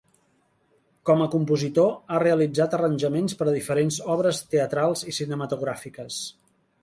[1.09, 6.19] Com a compositor, ha realitzat arranjaments per a diferents obres teatrals i cinematogràfiques.